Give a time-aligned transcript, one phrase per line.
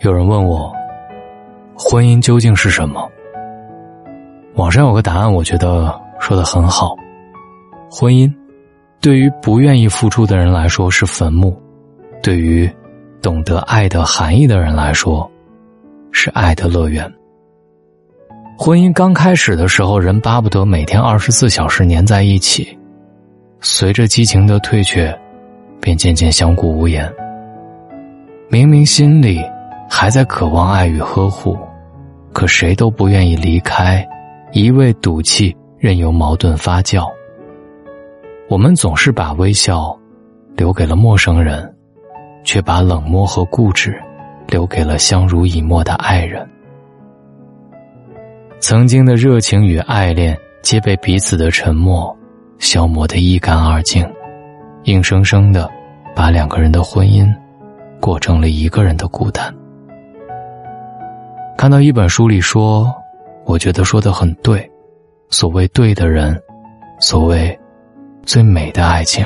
[0.00, 0.70] 有人问我，
[1.74, 3.10] 婚姻究竟是什么？
[4.54, 6.94] 网上有个答案，我觉得说的很好。
[7.90, 8.30] 婚姻，
[9.00, 11.58] 对于不愿意付出的人来说是坟墓，
[12.22, 12.70] 对于
[13.22, 15.30] 懂得爱的含义的人来说，
[16.12, 17.10] 是爱的乐园。
[18.58, 22.78] 婚姻刚开始的时候，人巴不得每天二十四小时粘在一起，
[23.66, 25.18] 随着激情的退却，
[25.80, 27.10] 便渐渐相顾无言。
[28.50, 29.42] 明明心里
[29.88, 31.56] 还在渴望爱与呵护，
[32.30, 34.06] 可谁都不愿意离开，
[34.52, 37.10] 一味赌气，任由矛盾发酵。
[38.50, 39.98] 我们总是把微笑
[40.54, 41.74] 留给了陌生人，
[42.44, 43.98] 却把冷漠和固执
[44.46, 46.46] 留给了相濡以沫的爱人。
[48.60, 52.14] 曾经的热情与爱恋，皆被彼此的沉默
[52.64, 54.04] 消磨得一干二净，
[54.84, 55.70] 硬生生的
[56.16, 57.30] 把两个人的婚姻
[58.00, 59.54] 过成了一个人的孤单。
[61.58, 62.90] 看到一本书里说，
[63.44, 64.68] 我觉得说的很对，
[65.28, 66.40] 所谓对的人，
[66.98, 67.56] 所谓。
[68.26, 69.22] 最美的爱情，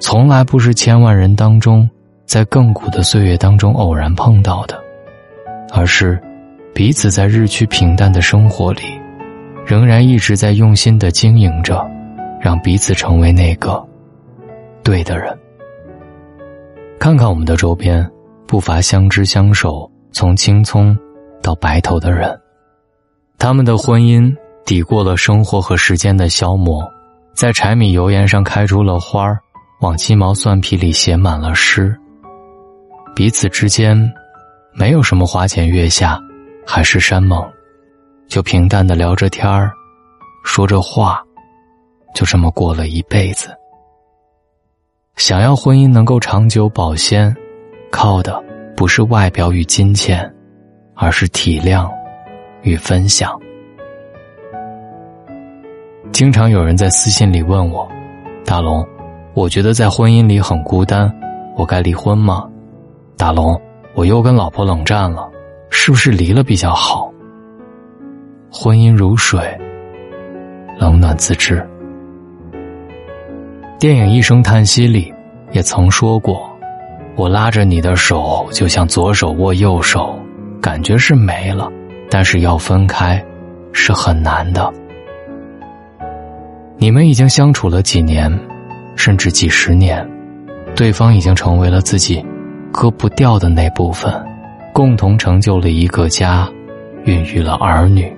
[0.00, 1.86] 从来不是千万人当中，
[2.24, 4.82] 在亘古的岁月当中偶然碰到的，
[5.74, 6.18] 而是
[6.74, 8.80] 彼此在日趋平淡的生活里，
[9.66, 11.86] 仍然一直在用心的经营着，
[12.44, 13.82] 让彼此成为那个
[14.82, 15.34] 对的人。
[17.00, 18.06] 看看我们的周边，
[18.46, 20.94] 不乏相知相守，从青葱
[21.42, 22.38] 到白头的人，
[23.38, 24.30] 他们的婚姻
[24.66, 26.86] 抵过了生活和时间的消磨。
[27.32, 29.38] 在柴米油盐上开出了花儿，
[29.80, 31.98] 往鸡毛蒜皮里写满了诗。
[33.16, 33.98] 彼此之间，
[34.74, 36.20] 没有什么花前月下，
[36.66, 37.42] 海誓山盟，
[38.28, 39.72] 就平淡的聊着天儿，
[40.44, 41.24] 说着话，
[42.14, 43.54] 就这么过了一辈子。
[45.16, 47.34] 想要婚姻能够长久保鲜，
[47.90, 48.42] 靠的
[48.76, 50.32] 不是外表与金钱，
[50.94, 51.88] 而是体谅
[52.62, 53.38] 与分享。
[56.12, 57.88] 经常有人在私信里问我
[58.44, 58.86] ：“大龙，
[59.34, 61.12] 我觉得在婚姻里很孤单，
[61.56, 62.48] 我该离婚吗？”
[63.16, 63.60] 大龙，
[63.94, 65.30] 我又跟老婆冷战了，
[65.70, 67.12] 是不是离了比较好？
[68.50, 69.40] 婚姻如水，
[70.78, 71.64] 冷暖自知。
[73.84, 75.12] 电影《一声叹息》里
[75.52, 76.50] 也曾说过
[77.16, 80.18] ：“我拉着你的手，就像左手握右手，
[80.58, 81.70] 感觉是没了，
[82.08, 83.22] 但是要分开，
[83.74, 84.72] 是很难的。”
[86.80, 88.32] 你们已经相处了几年，
[88.96, 90.02] 甚至几十年，
[90.74, 92.24] 对方已经成为了自己
[92.72, 94.10] 割不掉的那部分，
[94.72, 96.48] 共同成就了一个家，
[97.04, 98.10] 孕育了儿女。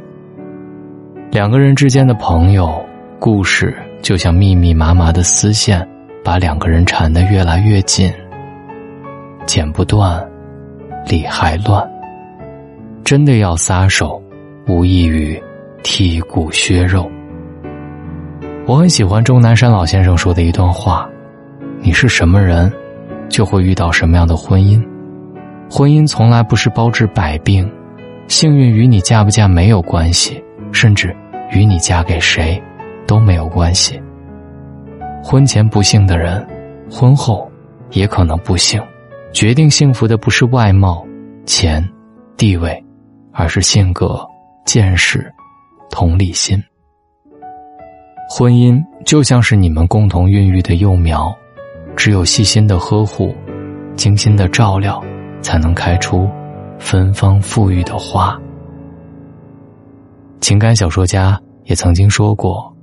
[1.32, 2.80] 两个人之间的朋友
[3.18, 5.86] 故事，就像密密麻麻的丝线，
[6.24, 8.12] 把两个人缠得越来越紧，
[9.46, 10.24] 剪不断，
[11.08, 11.84] 理还乱。
[13.04, 14.20] 真的要撒手，
[14.66, 15.40] 无异于
[15.82, 17.10] 剔骨削肉。
[18.66, 21.08] 我很喜欢钟南山老先生说的一段话
[21.80, 22.72] ：“你是什么人，
[23.28, 24.84] 就会遇到什么样的婚姻。
[25.70, 27.70] 婚姻从来不是包治百病，
[28.26, 30.42] 幸运与你嫁不嫁没有关系，
[30.72, 31.14] 甚至
[31.52, 32.60] 与你嫁给谁
[33.06, 34.00] 都没有关系。
[35.22, 36.46] 婚前不幸的人，
[36.90, 37.50] 婚后
[37.90, 38.82] 也可能不幸。
[39.32, 41.06] 决定幸福的不是外貌、
[41.44, 41.86] 钱、
[42.36, 42.82] 地位，
[43.32, 44.26] 而是性格、
[44.64, 45.30] 见识、
[45.90, 46.62] 同理心。”
[48.28, 51.32] 婚姻就像是你们共同孕育的幼苗，
[51.94, 53.32] 只有细心的呵护、
[53.94, 55.02] 精心的照料，
[55.40, 56.28] 才能开出
[56.78, 58.36] 芬芳馥郁的花。
[60.40, 62.75] 情感小说家也曾经说过，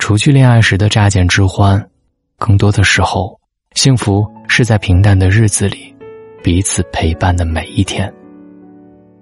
[0.00, 1.88] 除去恋爱时的乍见之欢，
[2.36, 3.38] 更多的时候，
[3.74, 5.94] 幸福是在平淡的日子里，
[6.42, 8.12] 彼此陪伴的每一天。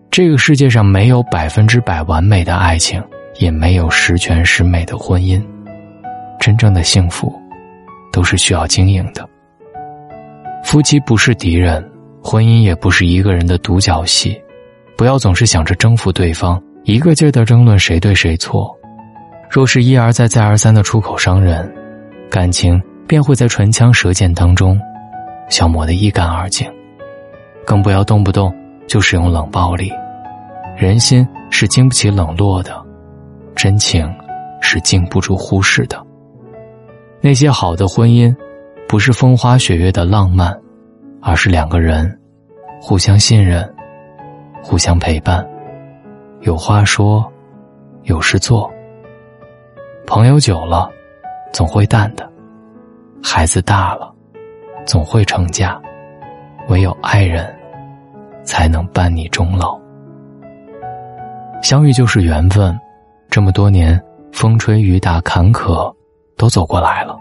[0.08, 3.02] 这个世界上没有百分之百完美的爱情，
[3.38, 5.44] 也没有十全十美的婚姻。
[6.40, 7.30] 真正的幸福，
[8.12, 9.28] 都是需要经营的。
[10.64, 11.86] 夫妻不是敌人，
[12.22, 14.40] 婚姻也不是一个人的独角戏。
[14.96, 18.77] 不要总是想着征服对方，一个劲儿的争论谁对谁错。
[19.50, 21.74] 若是一而再、再而三的出口伤人，
[22.30, 24.78] 感情便会在唇枪舌剑当中
[25.48, 26.70] 消磨得一干二净。
[27.64, 28.54] 更不要动不动
[28.86, 29.90] 就使用冷暴力，
[30.76, 32.82] 人心是经不起冷落的，
[33.54, 34.10] 真情
[34.60, 36.02] 是经不住忽视的。
[37.20, 38.34] 那些好的婚姻，
[38.86, 40.56] 不是风花雪月的浪漫，
[41.20, 42.18] 而是两个人
[42.80, 43.66] 互相信任、
[44.62, 45.46] 互相陪伴，
[46.40, 47.24] 有话说，
[48.04, 48.70] 有事做。
[50.08, 50.90] 朋友久了，
[51.52, 52.24] 总会淡的；
[53.22, 54.10] 孩子大了，
[54.86, 55.78] 总会成家，
[56.68, 57.54] 唯有爱人，
[58.42, 59.78] 才能伴你终老。
[61.62, 62.74] 相遇就是缘分，
[63.28, 64.02] 这么多年
[64.32, 65.94] 风吹雨打坎坷，
[66.38, 67.14] 都走过来了。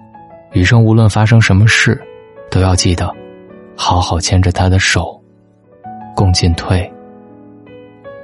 [0.54, 2.02] 余生无论发生什么事，
[2.50, 3.14] 都要记得，
[3.76, 5.22] 好好牵着他的手，
[6.16, 6.90] 共进退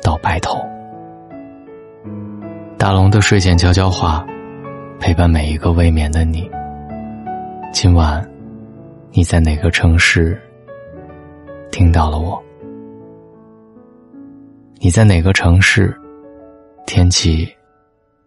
[0.01, 0.57] 到白头。
[2.77, 4.25] 大龙的睡前悄悄话，
[5.06, 6.50] 陪伴每一个未眠的你。
[7.74, 8.26] 今晚，
[9.12, 10.42] 你在哪个城市
[11.74, 12.42] 听到了我？
[14.80, 15.94] 你在哪个城市？
[16.86, 17.54] 天气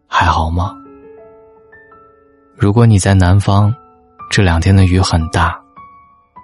[0.06, 0.76] 还好吗？
[2.54, 3.74] 如果你在南方，
[4.30, 5.58] 这两天的雨很大，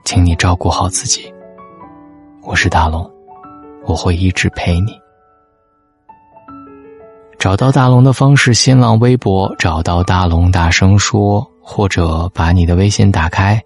[0.02, 1.30] 请你照顾好自己。
[2.42, 3.06] 我是大龙，
[3.84, 4.98] 我会一直陪你。
[7.42, 13.60] 找到大龙的方式：新浪微博找到大龙，大声说，或者把你的微信打开，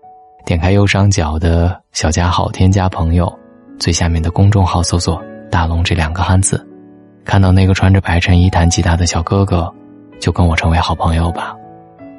[0.47, 3.31] 点开右上角的小加号，添加朋友，
[3.79, 6.67] 最下面的公众号搜索“大龙”这两个汉字，
[7.23, 9.71] 看到那个穿着白衬衣弹吉他的小哥哥，
[10.19, 11.55] 就跟我成为好朋友吧。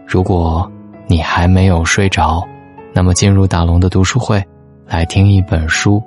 [0.05, 0.71] 如果
[1.07, 2.47] 你还没有睡着，
[2.93, 4.39] 那么进入大龙的读书会，
[4.85, 5.99] 来听一本书。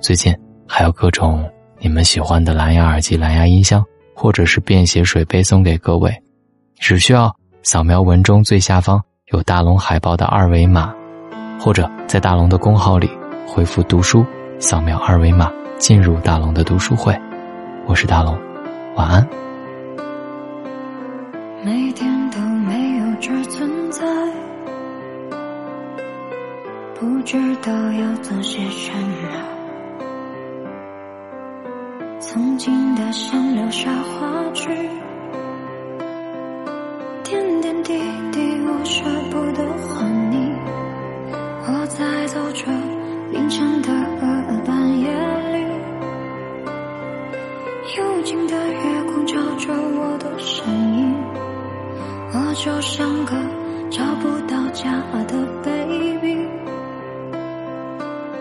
[0.00, 0.36] 最近
[0.66, 1.48] 还有各种
[1.78, 3.80] 你们喜欢的蓝牙耳机、蓝牙音箱。
[4.20, 6.12] 或者是便携水杯送给各位，
[6.80, 7.32] 只需要
[7.62, 10.92] 扫描文中最下方有大龙海报的二维码，
[11.60, 13.08] 或者在大龙的公号里
[13.46, 14.26] 回复“读书”，
[14.58, 15.48] 扫描二维码
[15.78, 17.16] 进入大龙的读书会。
[17.86, 18.36] 我是大龙，
[18.96, 19.24] 晚安。
[21.64, 24.04] 每天都没有这存在，
[26.98, 29.57] 不知道要做些什么。
[32.68, 34.68] 曾经的像留下花去，
[37.24, 37.94] 点点滴
[38.30, 40.52] 滴我舍不得还你。
[41.64, 42.70] 我在走着
[43.32, 43.88] 凌晨的
[44.66, 45.08] 半夜
[45.54, 45.64] 里，
[47.96, 50.68] 幽静的月光照着我的身
[50.98, 51.16] 影，
[52.34, 53.34] 我就像个
[53.88, 54.92] 找不到家
[55.26, 56.46] 的 baby，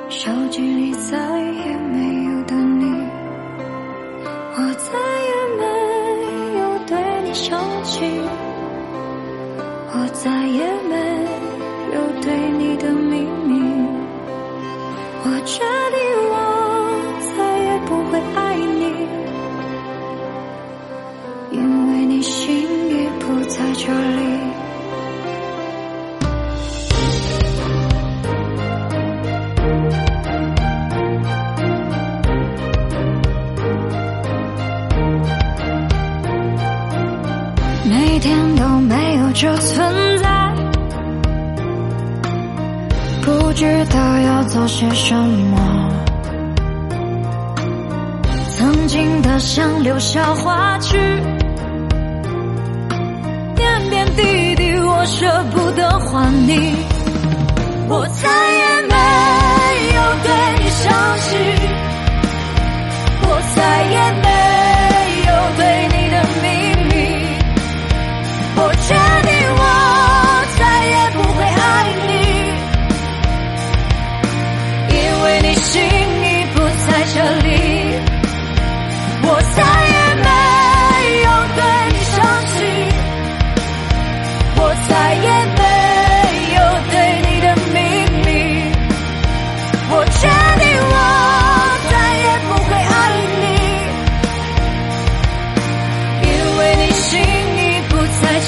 [0.09, 1.77] 手机里再也
[7.37, 8.01] 想起，
[9.93, 10.65] 我再也
[39.39, 40.51] 就存在，
[43.21, 45.93] 不知道要做些什么。
[48.49, 50.97] 曾经的像留下花句，
[53.55, 56.75] 点点滴滴我舍不得还你，
[57.87, 58.95] 我再也没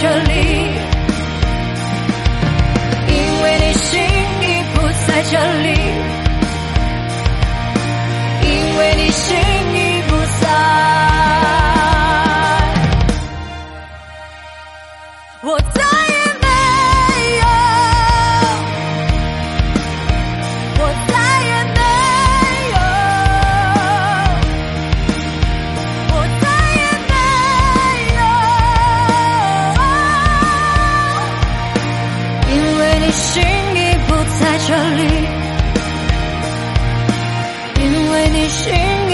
[0.01, 0.38] 这
[38.39, 39.08] 你心